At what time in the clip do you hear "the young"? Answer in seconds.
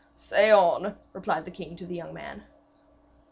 1.85-2.11